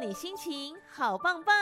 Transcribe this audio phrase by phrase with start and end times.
[0.00, 1.54] 你心情好棒棒。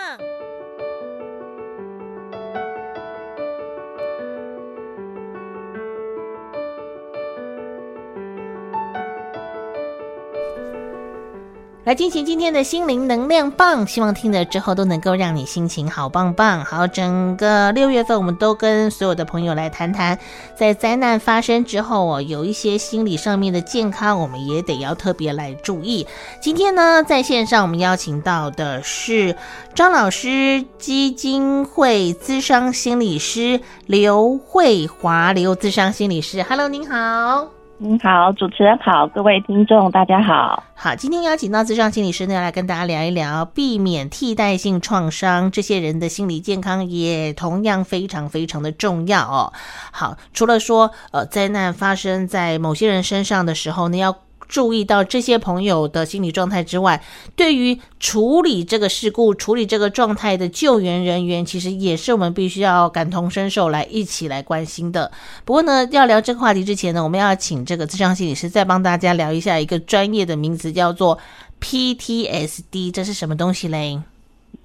[11.89, 16.62] 来进行今天的心灵能量棒，希望听了之后都能够让你心情好棒棒。
[16.62, 20.18] 好，整个六月份，我们都跟所有的朋友来谈谈，
[20.54, 26.07] 在灾难发生之后哦，有一些心理上面的健康，我们也得要特别来注意。
[26.43, 29.35] 今天呢，在线上我们邀请到的是
[29.75, 37.57] 张老师基金会资商心理师刘慧华，刘资商心理师，Hello，您好。
[37.80, 40.64] 您好，主持人好，各位听众大家好。
[40.74, 49.52] 好，今天邀请到智商心理师呢，来跟大家聊一聊避免替代性创伤，这些人的心理健康也同样非常非常的重要哦。
[49.92, 54.16] 好，除了说呃灾难发生在某些人身上的时候呢，要
[54.48, 57.02] 注意到这些朋友的心理状态之外，
[57.36, 65.12] 对于处理这个事故、处理这个状态的救援人员，其实也是我们必须要感同身受来一起来关心的。
[65.44, 71.18] 不过呢，要聊这个话题之前呢，我们要请这个智商心理师再帮大家聊一下一个专业的名词，叫做
[71.60, 74.00] PTSD，这是什么东西嘞？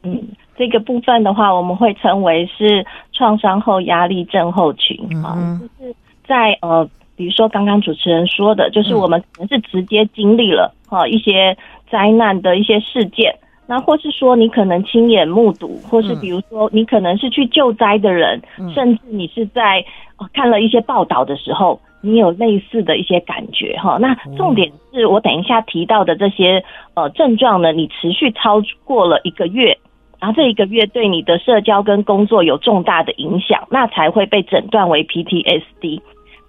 [0.03, 6.89] 嗯，这个部分的话，我们会称为是创伤后压力症候群啊，嗯、就是在呃。
[7.15, 11.55] 比如说，刚刚主持人说的，就是我们可能是直接经历了哈一些
[11.89, 13.35] 灾难的一些事件，
[13.67, 18.41] 那或是说你可能亲眼目睹，或是比如说你可能是去救灾的人，
[18.73, 19.85] 甚至你是在
[20.33, 23.97] 看了一些报道的时候，你有类似的一些感觉哈。
[24.01, 26.63] 那重点是我等一下提到的这些
[26.95, 29.77] 呃症状呢，你持续超过了一个月，
[30.19, 36.01] 然后这一个月对你的社交跟工作有重大的影响，那才会被诊断为 PTSD。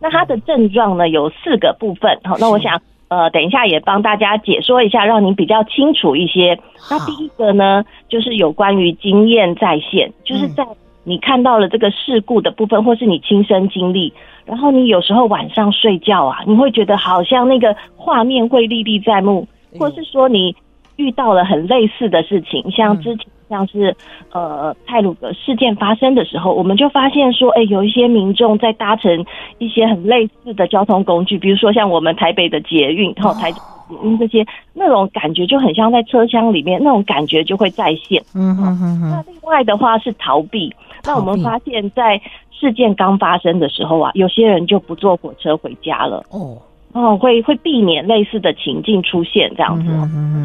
[0.05, 6.59] 那它的症状呢，有四个部分，好，那我想呃等一下也帮大家解说一下，让您比较清楚一些。
[6.91, 10.63] 那第一个呢，就是有关于经验再现，就是在
[11.05, 14.13] 你看到了这个事故的部分，或是你亲身经历，
[14.45, 19.49] 然后你有时候晚上睡觉啊，你会觉得好像那个画面会历历在目，
[19.79, 20.55] 或是说你
[20.97, 23.27] 遇到了很类似的事情，像之前。
[23.49, 23.97] 像是
[24.33, 29.25] 呃泰鲁格事件发生的时候，我们就发现说，哎，有一些民众在搭乘
[29.59, 33.59] 一些很类似的交通工具，比如说像我们台北的捷运，然后台捷
[34.03, 38.23] 运这些，那种感觉就很像在车厢里面，那种感觉就会再现。
[38.35, 39.11] 嗯哼哼哼。
[39.11, 46.25] 那另外的话是逃避，那我们发现，在事件刚发生的时候啊，有些人就不坐火车回家了。
[46.31, 46.57] 哦。
[46.95, 49.91] 哦，会会避免类似的情境出现，这样子，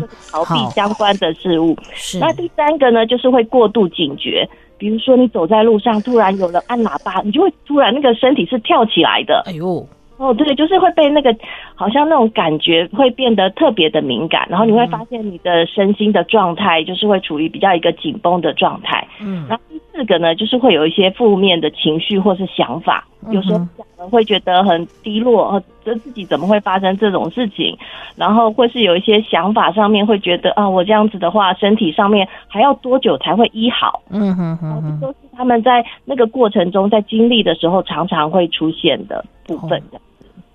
[0.02, 1.78] 就是逃避相关的事物。
[1.94, 2.20] 是。
[2.20, 9.44] 那第三个呢，就是会过度警觉，比如说你走在路上，突然有人按喇叭，你就会突然那个身体是跳起来的。
[9.46, 9.88] 哎呦。
[10.20, 11.34] 哦，对，就是会被那个
[11.76, 19.08] 好像那种感觉会变得特别的敏感，然后你会发现你的身心的状态就是会处于比较一个紧绷的状态。
[19.22, 27.78] 嗯，然后第四个呢，就是会有一些负面的情绪或是想法，有时候可能会觉得很低落，这自己怎么会发生这种事情？
[28.18, 34.02] 然后或是有一些想法上面会觉得啊，我这样子的话，身体上面还要多久才会医好？
[34.10, 39.98] 嗯哼哼哼，都是他们在那个过程中在经历的时候常常会出现的部分的。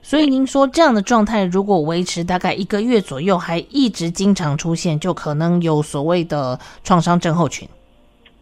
[0.04, 7.66] 所以您说这样的状态如果维持大概一个月左右，还一直经常出现，就可能有所谓的创伤症候群。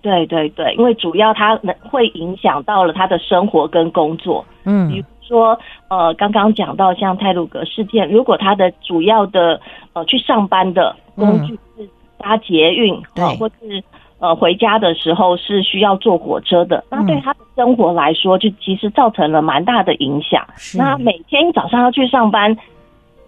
[0.01, 4.45] 对对对，因为主要它能会影响到了他的生活跟工作。
[4.65, 5.57] 嗯，比如说
[5.87, 9.61] 呃，刚刚讲到像泰鲁格事件，如果他的主要的
[9.93, 13.83] 呃去上班的工具是搭捷运，对、嗯，或是。
[14.23, 20.47] 呃，回家的时候是需要坐火车的，那对他的生活来说，就其实造成了蛮大的影响。
[20.77, 22.57] 那每天早上要去上班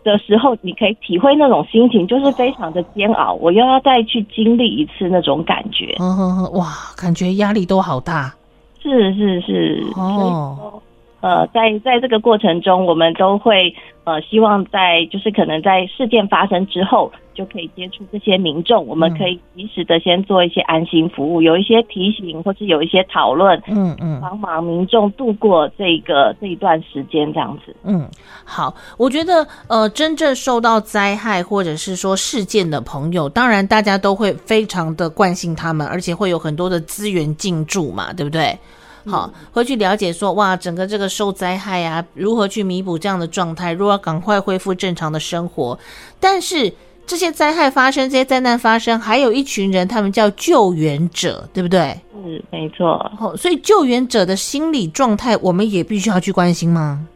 [0.05, 3.33] 的时候，你可以体会那种心情，就是非常的煎熬。
[3.35, 6.67] 我又要再去经历一次那种感觉，嗯哼哼，哇，
[6.97, 8.33] 感觉压力都好大。
[8.81, 10.81] 是是是，哦。
[11.23, 27.75] 呃，在在这个过程中，我们都会呃希望在就是可能在事件发生之后，就可以接触这些民众，我们可以及时的先做一些安心服务，有一些提醒或是有一些讨论，嗯嗯，帮忙民众度过这个这一段时间这样子。
[27.83, 28.09] 嗯，
[28.45, 38.57] 好，我觉得呃真正受到灾害或者是说事件的朋友，当然大家都会非常的关心他们，而且会有很多的资源进驻嘛，对不对？
[39.07, 45.79] 好，会去了解说，哇，整个这个受灾害啊，如何去弥补这样的状态，如何赶快恢复正常的生活。
[46.19, 46.73] 但是
[47.07, 51.95] 这些灾害发生，这些灾难发生，还有一群人，他们叫救援者，对不对？
[52.25, 53.11] 是，没错。
[53.21, 57.07] 哦，所以救援者的心理状态，我们也必须要去关心吗？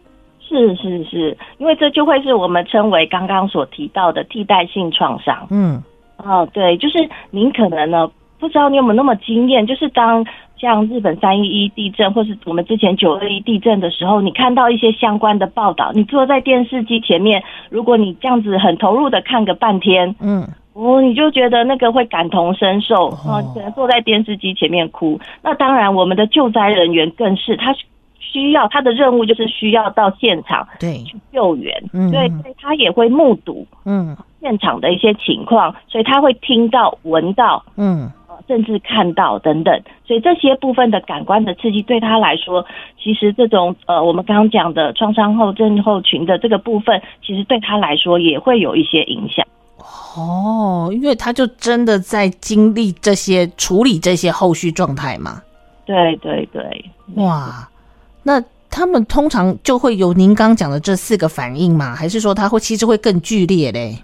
[0.47, 5.47] 是是是，因为这就会是我们称为刚刚所提到的替代性创伤。
[5.51, 5.83] 嗯。
[6.19, 6.99] 哦，对，就是
[7.31, 10.25] 您可能呢，不知道你有没有那么经验，就是当
[10.57, 25.21] 像日本三一一地震，或是我们之前九二一地震的时候，你看到一些相关的报道，你坐在电视机前面，如果你这样子很投入的看个半天，嗯，哦，你就觉得那个会感同身受啊，可能坐在电视机前面哭。
[25.43, 27.75] 那当然，我们的救灾人员更是他。
[28.31, 31.03] 需要他的任务就是需要到现场对。
[31.05, 31.73] 去救援，
[32.13, 34.15] 对，所以他也会目睹嗯。
[34.43, 38.11] 现场的一些情况，所以他会听到、闻到嗯
[38.49, 42.65] 甚至看到等等，所以这些部分的感官的刺激对他来说，
[43.01, 49.47] 其实这种呃我们刚刚讲的创伤后症候群的这个部分，其实对他来说也会有一些影响。
[50.17, 55.43] 哦，因为他就真的在经历这些处理这些后续状态嘛。
[55.85, 57.69] 对对对，哇。
[58.23, 61.95] 那他们通常就会有您刚讲的这四个反应吗？
[61.95, 63.97] 还是说他会其实会更剧烈嘞？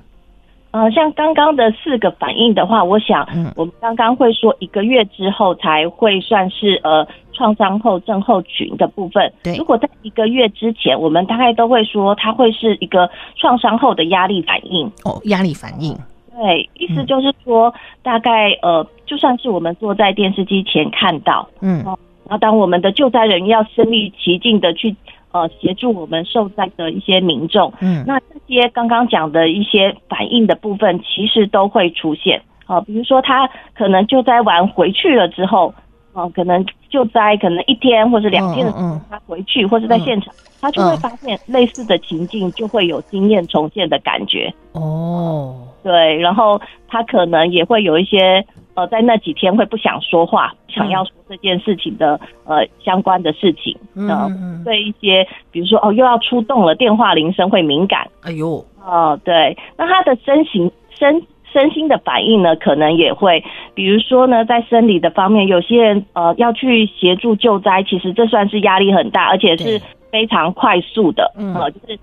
[0.74, 9.32] 呃，像刚刚的四个反应的话，我想，嗯，我们刚刚会说一个月之后才会算是呃创伤后症候群的部分。
[9.44, 14.84] 对，如果在一个月之前，我们大概都会说它会是一个创伤后的压力反应。
[15.04, 15.96] 哦，压力反应。
[16.36, 21.84] 对，意思就是说，嗯、大概呃，就算是我们坐在电视机前看到，嗯。
[21.84, 24.96] 然后，当我们的救灾人员要身临其境的去
[25.34, 32.40] 呃协助我们受灾的一些民众，嗯，那这些刚刚讲的一些反应的部分，其实都会出现。
[32.64, 35.74] 好，比如说他可能救灾完回去了之后，
[36.12, 44.54] 哦，可能救灾可能一天或者两天的时候，他回去或者在现场，他就会发现类似的情境，就会有经验重现的感觉。
[44.72, 48.46] 哦，对，然后他可能也会有一些。
[48.74, 53.76] 呃，在那几天会不想说话，想要说这件事情的呃相关的事情，
[54.08, 54.28] 呃，
[54.64, 61.22] 对一些比如说哦又要出动了，电话铃声会敏感，哎呦，哦对，那他的身形身
[61.52, 63.44] 身心的反应呢，可能也会，
[63.74, 69.80] 比如说呢，在生理的方面，有些人呃要去协助救灾，其实这算是压力很大，而且是
[70.10, 71.98] 非常快速的，呃，就是。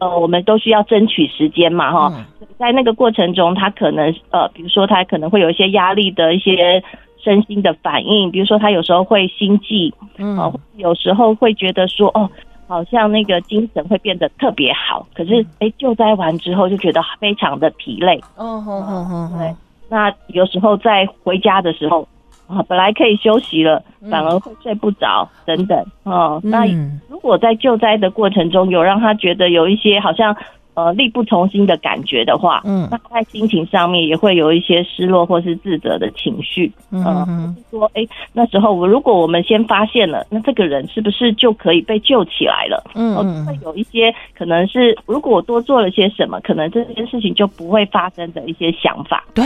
[0.00, 2.24] 呃，我们都需要争取时间嘛，哈、嗯，
[2.58, 6.82] 在那个过程中，他可能呃，比如说他可能会有一些压力的一些
[7.22, 12.28] 身心的反应，比如说他有时候会心悸，嗯、呃，有时候会觉得说，哦，
[12.66, 19.54] 好像那个精神会变得特别好，可是哎、欸，救灾完之后就觉得非常的疲累，哦，好好好，对，
[19.88, 22.08] 那有时候在回家的时候。
[22.50, 25.78] 啊，本来可以休息了，反而会睡不着，等等。
[26.02, 26.66] 哦，那
[27.08, 30.36] 如果在救灾的过程中有让他觉得有一些好像
[30.74, 36.72] 呃力不从心的感觉的话，嗯，那他在心情上面也会有一些失落或是自责的情绪。
[36.90, 42.82] 嗯，嗯，说，哎，那时候我如果我们先发现了，那这个人是不是就可以被救起来了？
[42.94, 49.24] 嗯，嗯，会有一些可能是如果我多做了些什么，可能这件事情就不会发生的一些想法。
[49.34, 49.44] 对。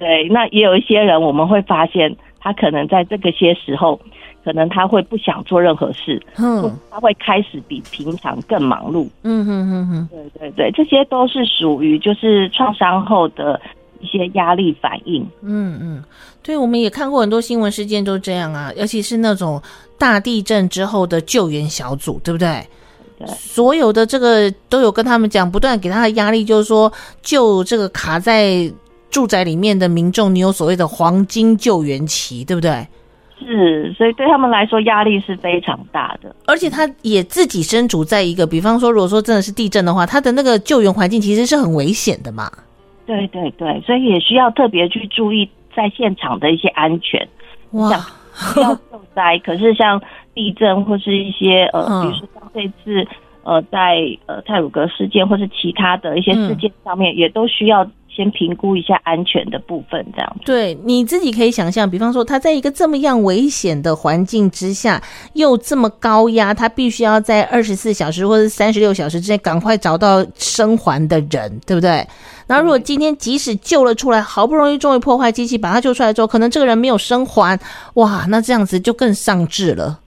[0.00, 4.00] 对，那也有一些人，我们会发现他可能在这个些时候，
[4.42, 13.60] 可能他会不想做任何事，嗯，他会开始比平常更忙碌，嗯哼哼哼，对对对，这些都是属于就是创伤后的
[14.00, 16.02] 一些压力反应，嗯嗯，
[16.42, 19.60] 对，我们也看过很多新闻事件都这样啊，尤其是那种
[19.98, 22.66] 大地震之后的救援小组，对不对？
[23.18, 26.90] 对，所有的这个都有跟他们讲，不断给他的压力，就是说
[27.20, 28.72] 救这个卡在。
[29.10, 32.86] 住宅里面的民众，你有所谓的黄金救援期，对不对？
[33.42, 42.50] 是，所以对他们来说压力是非常大的，而且他也自己身处在一个，比方说，如果说真的是地震的话，他的那个救援环境其实是很危险的嘛。
[43.06, 47.26] 对对对，所以也需要特别去注意在现场的一些安全。
[47.70, 47.90] 哇，
[48.58, 50.00] 要救灾，可是像
[50.34, 53.08] 地震或是一些呃， 比如说像这次
[53.42, 57.90] 呃，在呃泰鲁格事件或是其他的一些事件上面，嗯、也都需要。
[58.14, 60.42] 先评估一下安全的部分，这样子。
[60.44, 65.00] 对，你自己可以想象，比方说他在一个这么样危险的环境之下，
[65.34, 72.06] 又这么高压，他必须要在二十四小时或者三十六小时之内赶快找到生还的人，对不对？
[72.46, 77.58] 然后如果今天即使救了出来，好不容易终于破坏机器把他救出来之后，可能这个人没有生还，
[77.94, 80.00] 哇，那这样子就更丧志了。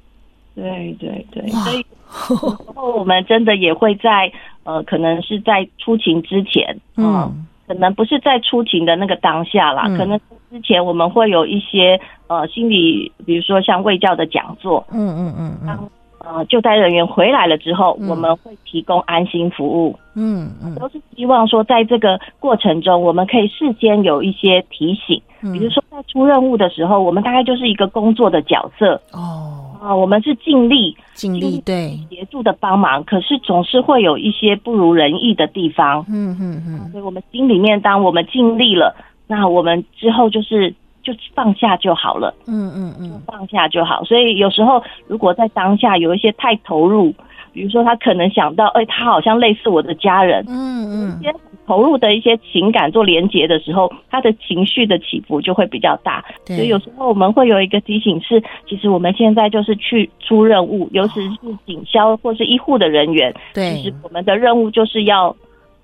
[0.54, 4.32] 对对对，所以然后我们真的也会在
[4.66, 7.06] 呃，可能是在出勤之前，嗯。
[7.06, 10.20] 嗯可能不是在出勤的那个当下啦，嗯、可能
[10.52, 15.68] 之前我们会有一些呃心理，比如说像卫教的讲座，嗯嗯嗯，嗯。
[15.68, 15.90] 当
[16.26, 29.02] 呃救灾人员回来了之后，嗯、我们会提供安心服务，嗯嗯，都是希望说在这个过程中，我们可以事先有一些提醒，嗯、比如说在出任务的时候，我们大概就是一个工作的角色。
[29.12, 29.73] 哦。
[29.84, 36.06] 啊，我们是尽力尽力对协助的帮忙，可是总是会有一些不如人意的地方。
[36.08, 38.96] 嗯嗯嗯，所以我们心里面，当我们尽力了，
[39.28, 40.74] 那我们之后就是
[41.04, 42.34] 就放下就好了。
[42.48, 44.06] 嗯嗯嗯，放下就好。
[44.06, 47.14] 所以有时候如果在当下有一些太投入，
[47.54, 50.44] 比如说他可能想到，哎、欸，他好像类似我的家人。
[50.48, 51.34] 嗯嗯。
[51.66, 56.22] 投入的一些情感做连接的时候，他的情绪的起伏就会比较大。
[56.46, 63.34] 所以有时候我们会有一个提醒是，其实我们现在就是去出任务，尤其是警消或是医护的人员。
[63.54, 65.34] 对，其实我们的任务就是要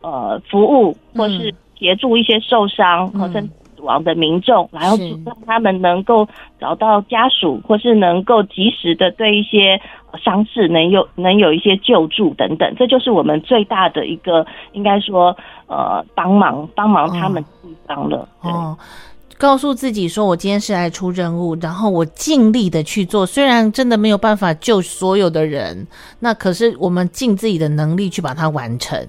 [0.02, 3.42] 呃服务或是协助一些受伤或者
[3.80, 6.28] 死亡的民众，嗯、然后让他们能够
[6.60, 9.80] 找到家属，或是能够及时的对一些。
[10.24, 18.28] 伤势能有能有一些救助等等，这就是我们最大的一个应该说呃帮忙帮忙他们的地方了。
[18.42, 18.78] 哦，哦，
[19.38, 25.86] 告诉自己说我今天是来出任务，然后我尽力的去做，虽然真的没有办法救所有的人，
[26.20, 29.08] 那可是我们尽自己的能力去把它完成。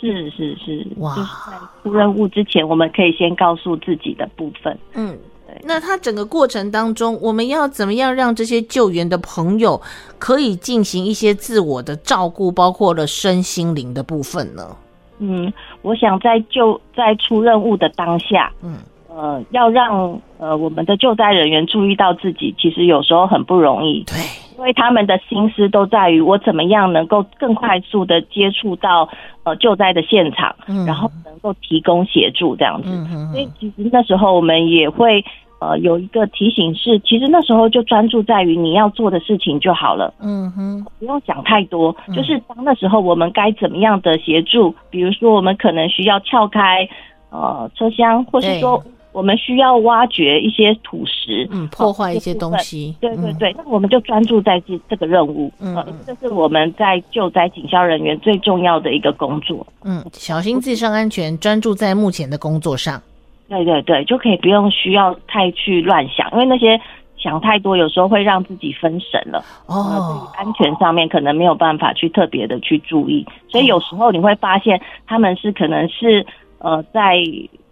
[0.00, 1.14] 是是是，哇！
[1.14, 4.78] 就是在出任务之前，我们可以先告诉自己的部分。
[4.94, 5.16] 嗯。
[5.46, 9.80] 对那他整个过程当中，我们要怎么样让这些救援的朋友
[10.16, 14.76] 可以进行一些自我的照顾，包括了身心灵的部分呢？
[15.18, 15.52] 嗯，
[15.82, 18.76] 我想在救在出任务的当下，嗯
[19.08, 24.04] 呃，要让呃我们的救灾人员注意到自己，其实有时候很不容易。
[24.04, 24.16] 对，
[24.60, 29.08] 因为他们的心思都在于我怎么样能够更快速的接触到
[29.42, 32.90] 呃救灾的现场，嗯，然后能够提供协助这样子。
[33.32, 35.24] 所以其实那时候我们也会。
[35.62, 40.10] 呃，有一个提醒是，其实那时候就专注在于你要做的事情就好了。
[40.18, 41.94] 嗯哼，不用想太多。
[42.16, 46.88] 就是当那时候我们该怎么样的协助，比如说我们可能需要撬开
[47.28, 52.94] 呃车厢，或是说我们需要挖掘一些土石，嗯，破坏一些东西。
[53.00, 55.52] 对对对，那我们就专注在这这个任务。
[55.60, 59.66] 嗯，这是我们在救灾警消人员最重要的一个工作。
[59.84, 63.02] 嗯，小心自身安全，专注在目前的工作上。
[63.48, 66.80] 对对对，就可以不用需要太去乱想，因为那些
[67.18, 69.44] 想太多，有时候会让自己分神了。
[69.66, 76.24] 哦，安全上面可能没有办法去特别的去注意，所以有时候你会发现他们是可能是
[76.58, 77.16] 呃在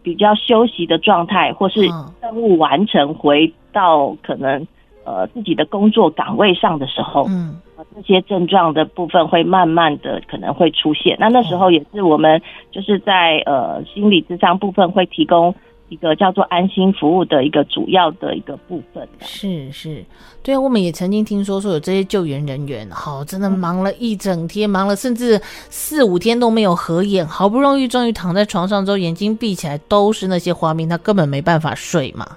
[0.08, 1.82] 比较休息的状态，或是
[2.22, 4.66] 任务完成回到可能
[5.04, 7.60] 呃自己的工作岗位上的时候，嗯，
[7.94, 11.14] 这些症状的部分会慢慢的可能会出现。
[11.20, 15.54] 那那时候也是我们就是在呃心理智商部分会提供。
[15.88, 20.04] 一个叫做安心服务的一个主要的一个部分，是是，
[20.42, 25.40] 对啊，我们也曾经听说说有这些救援人员，好，真的忙了一整天，忙了甚至
[25.71, 32.37] 四五天都没有合眼，好不容易终于躺在床上之后，眼睛闭起来都是那些画面，他根本没办法睡嘛。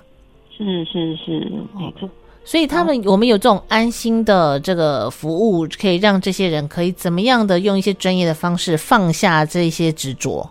[0.58, 2.10] 是是是，没错。
[2.46, 10.50] 所以他们我们有这种安心的这个服务，可以让这些人可以怎么样的用一些专业的方式放下这些执着。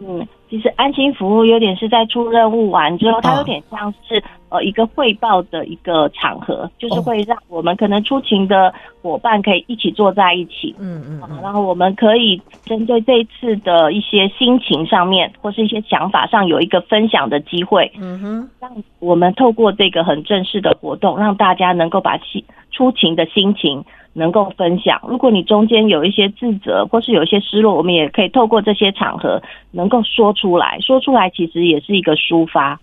[0.00, 0.26] 嗯。
[0.50, 23.84] 其实安心服务有点是在出任务完之后，它有点像是呃一个汇报的一个场合，就是会让我们可能出勤的伙伴可以一起坐在一起，嗯嗯，然后我们可以针对这一次的一些心情上面或是一些想法上有一个分享的机会，嗯哼，让我们透过这个很正式的活动，让大家能够把心出勤的心情。
[24.12, 32.80] 能够分享，如果你中间有一些自责或是有一些失落，我们也可以透过这些场合能够说出来，说出来其实也是一个抒发。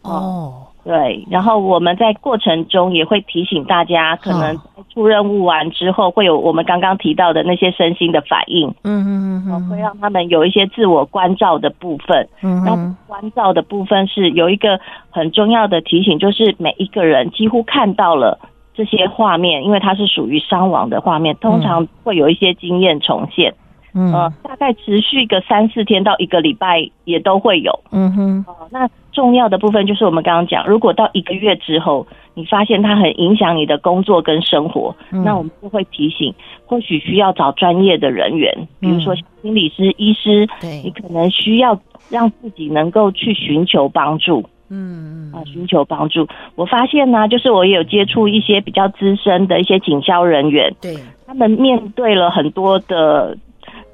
[0.00, 8.66] 哦，对，然后我们在过程中也会提醒大家，可能出任务完之后会有我们刚刚提到的那些身心的反应。
[8.82, 12.26] 嗯嗯嗯，会让他们有一些自我关照的部分。
[12.42, 14.80] 嗯，那关照的部分是有一个
[15.10, 18.38] 很重要的提醒，就是每一个人几乎看到了。
[18.80, 23.54] 这些画面，因为它是属于伤亡的画面，通常会有一些经验重现。
[23.92, 27.78] 嗯，呃，大概持续个三四天到一个礼拜也都会有。
[27.90, 28.44] 嗯哼。
[28.48, 36.32] 呃，那重要的部分就是我们刚刚讲，如果到一个月之后，你发现它很影响你的工作跟生活，嗯，那我们就会提醒，
[36.64, 44.42] 或许需要找专业的人员，比如说心理师、医师，对，你可能需要让自己能够去寻求帮助。
[44.70, 46.26] 嗯啊，寻求帮助。
[46.54, 50.94] 我发现呢、啊，就是我也有接触一些比较资深的一些警消人员，对，
[51.26, 53.36] 他们面对了很多的，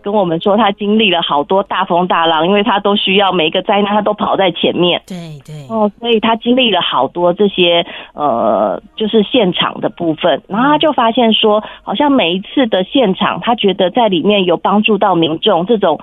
[0.03, 15.99] 跟我们说他经历了好多大风大浪，因为他都需要每一个灾难他都跑在前面，对对，哦，所以他经历了好多这些呃，就是现场的部分，然后他就发现说，好像每一次的现场，他觉得在里面有帮助到民众这种。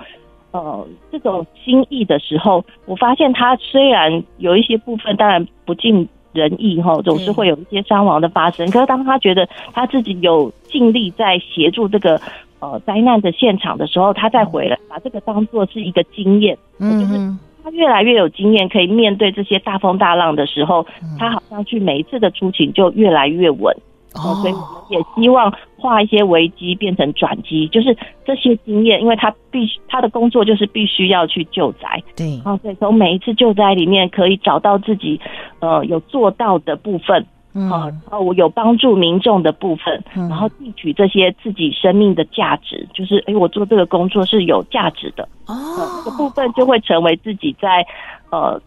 [0.54, 8.70] 呃，这种心意的时候，我发现他虽然有一些部分当然不尽人意哈，总是会有一些伤亡的发生。
[8.70, 12.20] 可是当他觉得他自己有尽力在协助这个
[12.60, 17.18] 呃灾难的现场的时候，他再回来把这个当做是一个经验，嗯，就是
[17.64, 20.86] 他越来越有经验，可以面对这些大风大浪的时候，
[21.18, 23.76] 他好像去每一次的出勤就越来越稳。
[24.14, 35.20] 哦，所以我们也希望化一些危机变成转机，就是这些经验，因为他必须他的工作就是必须要去救灾，对，然后所以从每一次救灾里面可以找到自己
[35.58, 47.84] 呃有做到的部分，嗯，然后我有帮助民众的部分，然后汲取这些自己生命的价值，就是哎，我做这个工作是有价值的，哦，这个部分就会成为自己在
[48.30, 48.60] 呃。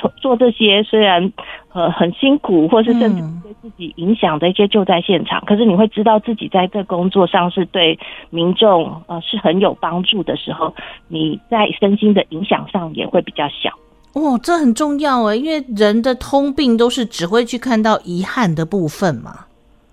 [0.00, 1.32] 做做这些虽然
[1.72, 7.98] 呃很辛苦，或是甚至对自己影响的一些救灾现场，嗯，可是你会知道自己在这工作上是对
[8.30, 10.72] 民众呃是很有帮助的时候，
[11.08, 13.70] 你在身心的影响上也会比较小。
[14.14, 19.44] 哦，这很重要哎，因为人的通病都是只会去看到遗憾的部分嘛。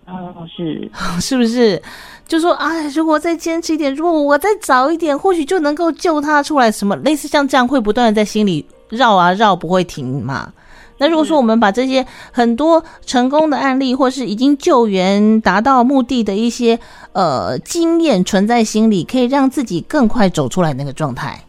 [0.07, 1.81] 哦，是， 是不是？
[2.27, 6.71] 就说啊，如果再坚持一点，如果我再早一点，或许就能够救他出来。
[6.71, 8.65] 什么类似像这样，会不断的在心里。
[8.89, 10.53] 绕啊绕不会停嘛？
[10.97, 16.79] 那如果说我们把这些很多成功的案例，或是已经救援达到目的的一些
[17.13, 21.39] 呃经验存在心里，可以让自己更快走出来那个状态。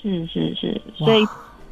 [0.00, 1.26] 是是是，所以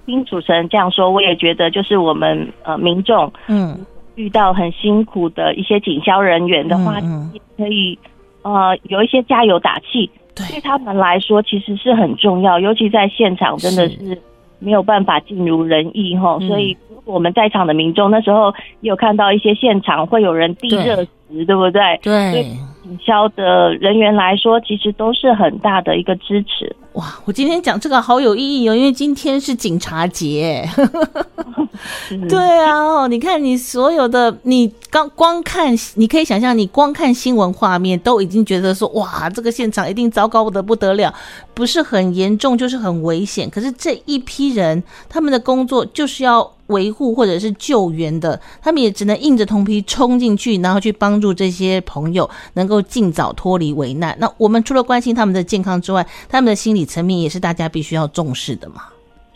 [0.04, 3.78] 听主持人这样说，我也觉得就是我们呃民众嗯。
[4.16, 7.99] 遇到很辛苦的一些警消人员的话，嗯嗯可以
[8.42, 14.16] 呃有一些加油打气，对，对他们来说其实是很重要，尤其在现场真的是。
[14.58, 22.00] 没有办法尽如人意哈，所以如果我们在场的民众那时候也有看到一些现场会有人递热食，对，对不对？
[22.02, 26.76] 对，警消的人员来说，其实都是很大的一个支持。
[26.92, 30.68] 哇，我今天讲这个好有意义哦，因为今天是警察节。
[32.28, 41.12] 对啊，哦，你看你所有的，你刚光看，你可以想象，你光看新闻画面都已经觉得说，哇，这个现场一定糟糕的不得了，
[41.52, 43.50] 不是很严重就是很危险。
[43.50, 54.16] 可是这一批人，他们的工作就是要维护或者是救援的，他们也只能硬着头皮冲进去，然后去帮助这些朋友能够尽早脱离危难。
[54.18, 58.82] 那我们除了关心他们的健康之外，他们的心理层面也是大家必须要重视的嘛。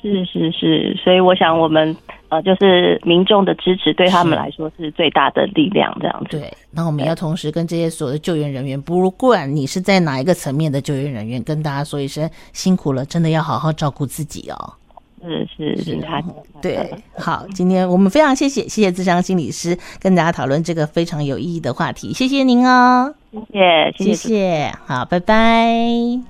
[0.00, 1.94] 是是是，所以我想我们
[2.28, 6.38] 呃，就是民众的支持对他们来说是最大的力量，这样子。
[6.38, 14.72] 对，那我们要同时跟这些所有的救援人员，不管你是在哪一个层面的救援人员，跟大家说一声辛苦了，真的要好好照顾自己哦。
[15.22, 16.22] 是是是，他
[16.60, 26.28] 对，好，今天我们非常谢谢谢谢智商心理师跟大家讨论这个非常有意义的话题，谢谢您哦，谢谢谢谢，谢谢，好，拜拜。